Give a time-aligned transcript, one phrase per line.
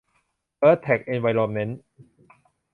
[0.59, 1.79] เอิร์ธ เท็ค เอนไวรอนเมนท์